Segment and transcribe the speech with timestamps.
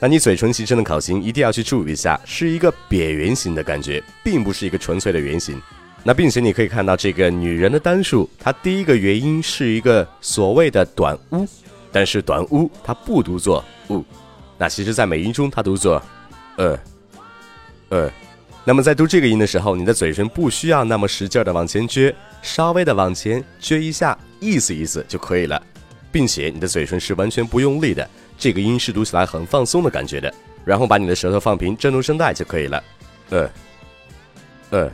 [0.00, 5.60] 那你嘴唇形成的口型一定要去注意一下，是一个扁圆形的感觉，并不是一个纯粹的圆形。
[6.02, 11.46] 那并且你可以看到这个女人的单数，它第一个元音是一个所谓的短呜，
[11.90, 14.04] 但是短呜它不读作呜，
[14.58, 16.02] 那其实在美音中它读作
[16.56, 16.78] 呃
[17.88, 18.10] 呃。
[18.66, 25.62] 那么在读这个音的时候，你的嘴唇不需要那么使劲的往前撅，稍微的往前撅一下，意思意思就可以了，
[26.14, 28.08] 并且你的嘴唇是完全不用力的。
[28.38, 30.32] 这个音是读起来很放松的感觉的，
[30.64, 32.84] 然后把你的舌头放平，震动声带就可以了。
[33.30, 33.50] 呃，
[34.70, 34.92] 呃，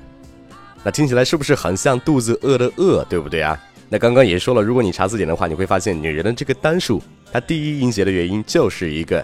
[0.82, 3.62] 那听起来是不是很像肚子饿的饿，对不对啊？
[3.90, 9.22] 那刚刚也说了，如果你查字典的话，你会发现女人的这个单数，它第一音节的元音就是一个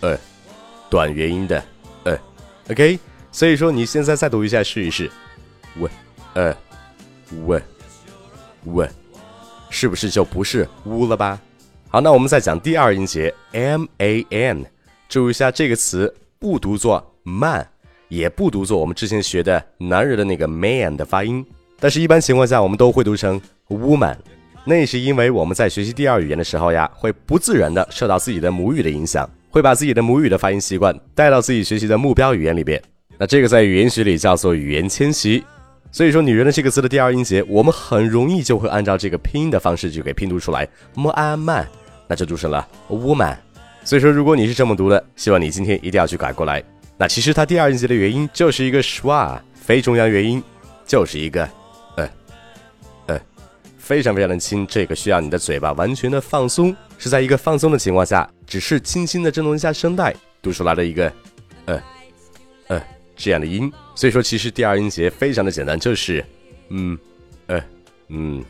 [0.00, 0.18] 呃，
[0.90, 1.64] 短元音的
[2.04, 2.18] 呃。
[2.70, 2.98] OK，
[3.32, 5.10] 所以说你现在再读一下试一试，
[5.78, 5.90] 喂，
[6.34, 6.54] 呃，
[7.46, 7.62] 喂，
[8.64, 8.86] 喂，
[9.70, 11.40] 是不是就不是呜了吧？
[11.88, 14.64] 好，那我们再讲第二音节 m a n，
[15.08, 17.66] 注意一下这个词不读作 man，
[18.08, 21.44] 也不读作我们之前学的男人的那个 man 的发音，
[21.80, 24.16] 但是一般情况下我们都会读成 woman。
[24.64, 32.82] 那是因为我们在学习第二语言的时候呀，会不自然的受到自己的母语的影响，会把自己的母语的发音习惯带到自己学习的目标语言里边。
[33.16, 35.42] 那这个在语言学里叫做语言迁徙。
[35.90, 41.66] 所以说，女人的这个字的第二音节，我们很容易就会按照这个拼音的方式就给拼读出来，m a man，
[42.06, 43.36] 那就读成了 woman。
[43.84, 46.62] 所以说，如果你是这么读的，希望你今天一定要去改过来。
[46.98, 50.42] 那其实它第二音节的元音就是一个 schwa，非中央元音，
[50.86, 51.48] 就是一个
[51.96, 52.08] 呃
[53.06, 53.20] 呃，
[53.78, 54.66] 非常非常的轻。
[54.66, 61.10] 这个需要你的嘴巴完全的放松，是在一个放松的情况下，只是轻轻的震动一下声带，读出来的一个
[61.64, 61.82] 呃
[62.66, 62.82] 呃。
[63.18, 66.24] 这样的音，所以说其实第二音节非常的简单，就是
[66.68, 66.96] 嗯
[67.48, 67.62] 呃
[68.08, 68.42] 嗯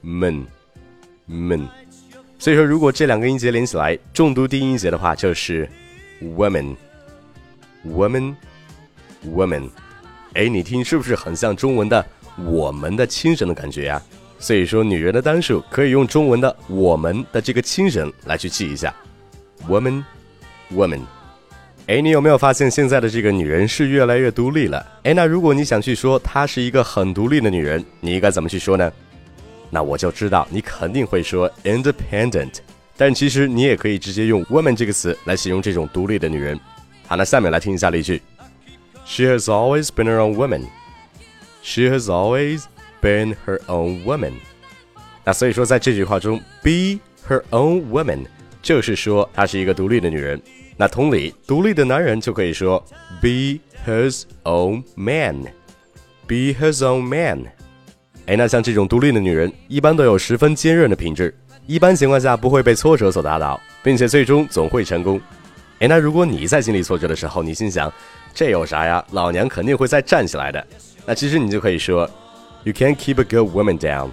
[0.00, 0.46] 闷
[1.26, 1.68] 闷。
[2.38, 5.68] 所以说如果这两个音节连起来，重读第一音节的话，就是
[6.22, 6.76] woman
[7.84, 8.34] woman
[9.26, 9.68] woman。
[10.34, 12.06] 哎，你听是不是很像中文的
[12.46, 14.00] 我们的轻声的感觉呀？
[14.38, 18.94] 所以说女人的单数可以用中文的我们的这个轻声来去记一下
[19.66, 20.04] ，woman
[20.72, 21.00] woman。
[21.86, 24.84] 哎，你有没有发现现在的这个女人是越来越独立了？
[25.02, 28.90] 哎，那如果你想去说她是一个很独立的女人，你应该怎么去说呢？
[29.68, 32.54] 那我就知道你肯定会说 independent，
[32.96, 36.58] 但其实你也可以直接用 woman 这个词来形容这种独立的女人。
[37.06, 38.22] 好，那下面来听一下例句
[39.04, 40.62] ：She has always been her own woman.
[41.62, 42.62] She has always
[43.02, 44.32] been her own woman.
[45.22, 46.98] 那所以说在这句话中，be
[47.28, 48.24] her own woman
[48.62, 50.40] 就是说她是一个独立的女人。
[50.76, 52.84] 那同理，独立的男人就可以说
[53.20, 57.44] be his own man，be his own man。
[58.26, 61.32] 哎，那像这种独立的女人，一般都有十分坚韧的品质，
[61.66, 65.20] 一般情况下不会被挫折所打倒，并且最终总会成功。
[65.80, 67.92] 哎，那如果你在经历挫折的时候，你心想
[68.32, 69.04] 这有啥呀？
[69.10, 70.66] 老娘肯定会再站起来的。
[71.04, 72.08] 那其实你就可以说
[72.64, 74.10] ，You can't keep a good woman down.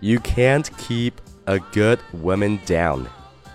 [0.00, 1.12] You can't keep
[1.46, 3.06] a good woman down。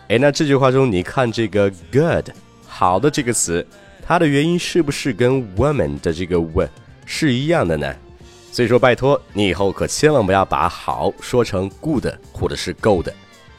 [0.09, 2.29] 哎，那这句话中，你看这个 good
[2.65, 3.65] 好的这个词，
[4.05, 6.67] 它的元音是不是跟 woman 的这个 w
[7.05, 7.93] 是一样的呢？
[8.49, 13.09] 所以说，拜托你以后可千万不要把好说成 good 或者是 good。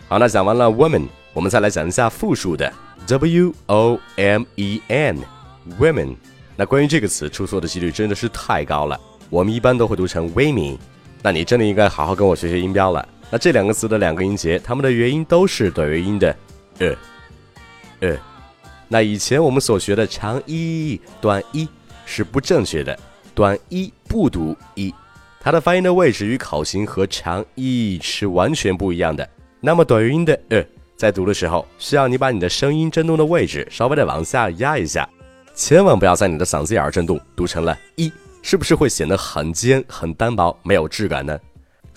[0.09, 2.73] 好，那讲完了 woman，我们再来讲一下复数的
[3.07, 6.17] w o m e n，women。
[6.57, 8.99] 那关于这个词出错的几率真的是太高了，
[9.29, 10.79] 我们一般都会读成 women。
[11.23, 13.07] 那你真的应该好好跟我学学音标了。
[13.31, 16.37] 那这两个词的两个音节，它们的元音都是短元音的
[16.79, 16.95] 呃
[18.01, 18.17] 呃。
[18.89, 21.69] 那以前我们所学的长一短一
[22.07, 22.99] 是不正确的，
[23.35, 24.95] 短一不读一，
[25.41, 29.29] 它的发音的位置与口型和长一是完全不一样的。
[29.61, 30.65] 那么短元音的呃，
[30.97, 35.07] 在读的时候，需要你把你的声音振动的位置稍微的往下压一下，
[35.55, 38.11] 千万不要在你的嗓子眼儿振动，读成了一，
[38.41, 41.39] 是不是会显得很尖、很单薄、没有质感呢？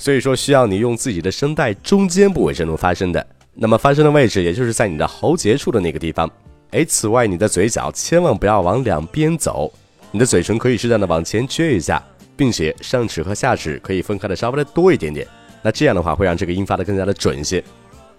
[0.01, 3.24] 所以说，需要你用自己的声带中间部位振动发声的。
[3.53, 6.27] 那么发声的位置，也就是在你的喉结处的那个地方。
[6.71, 9.71] 哎，此外，你的嘴角千万不要往两边走，
[10.09, 12.03] 你的嘴唇可以适当的往前撅一下，
[12.36, 15.27] 并且上齿和下齿可以分开的稍微的多一点点。
[15.62, 17.63] 那这样的话，会让这个音发的更加的准一些。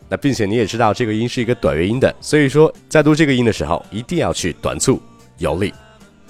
[0.08, 5.02] 那并且你也知道，这个音是一个短元音的，所以说在读这个音的时候，一定要去短促
[5.38, 5.74] 有力。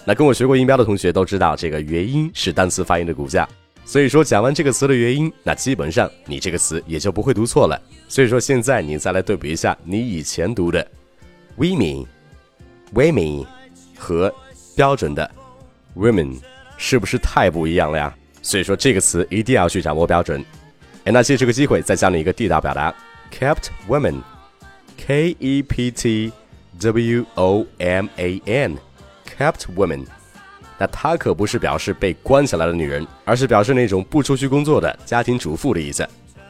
[0.06, 3.46] 那跟我学过音标的同学都知道，这个元音是单词发音的骨架。
[3.84, 7.79] 所以说，讲完这个词的原因，那基本上你这个词也就不会读错了。
[8.08, 10.87] 所以说，现在你再来对比一下你以前读的
[11.58, 12.06] women、
[12.94, 13.46] women
[13.99, 14.32] 和
[14.76, 15.31] 标准的
[15.96, 16.38] women，
[16.79, 18.14] 是不是太不一样了呀？
[18.40, 20.43] 所以说，这个词一定要去掌握标准。
[21.05, 22.94] 哎，那借这个机会再教你一个地道表达
[23.37, 26.32] ：kept woman，k e p t
[26.78, 30.06] w o m a n，kept woman。
[30.82, 36.02] 那她可不是表示被关起来的女人，而是表示那种不出去工作的家庭主妇的意思。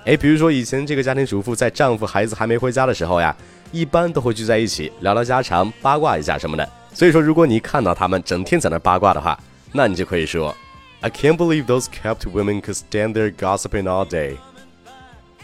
[0.06, 3.36] 哎，比如说以前这个家庭主妇在丈夫孩子还没回家的时候呀，
[3.72, 6.66] 一般都会聚在一起聊聊家常、八卦一下什么的。
[6.94, 9.38] 所以说，如果你看到他们整天在那八卦的话，
[9.70, 10.56] 那你就可以说
[11.02, 14.36] ：I can't believe those kept women could stand there gossiping all day.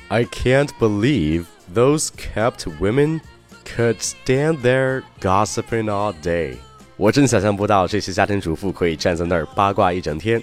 [0.09, 1.45] I can't believe
[1.75, 3.21] those kept women
[3.67, 6.57] could stand there gossiping all day.
[6.99, 10.43] 我真想象不到这些家庭主妇可以站在那儿八卦一整天。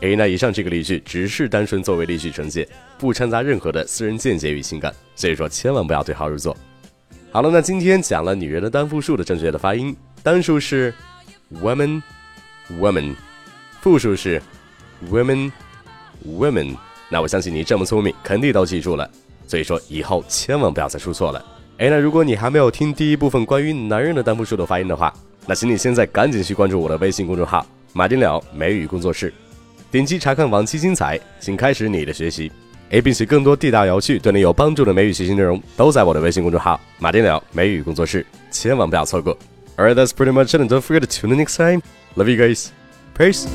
[0.00, 2.68] 诶，那以上这个例句只是单纯作为例句呈现，
[2.98, 6.54] 不掺杂任何的私人见解与情感，所以说千万不要对号入座。
[7.32, 10.92] 好了，那今天讲了女人的单复数的正确的发音，单数是
[11.54, 13.14] woman，woman，
[13.80, 14.42] 复数是
[15.08, 16.76] women，women。
[17.08, 19.10] 那我相信你这么聪明，肯定都记住了。
[19.46, 21.42] 所以说以后千万不要再出错了。
[21.78, 25.10] 诶，那如果你还没有听第一部分关于男人的单复数的发音的话，
[25.46, 29.32] 那请你现在赶紧去关注我的微信公众号“马丁了美语工作室”，
[29.90, 32.50] 点击查看往期精彩，请开始你的学习。
[32.90, 39.36] A 并且更多地道有趣、对你有帮助的美语学习内容都在我的微信公众号“马丁了美语工作室”，千万不要错过。
[39.76, 40.60] Alright, that's pretty much it.
[40.60, 41.82] And don't forget to tune in next time.
[42.14, 42.68] Love you guys.
[43.18, 43.46] Peace.